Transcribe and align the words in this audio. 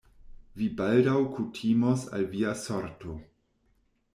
Vi 0.61 0.69
baldaŭ 0.79 1.17
kutimos 1.35 2.07
al 2.19 2.25
via 2.33 2.55
sorto... 2.63 3.19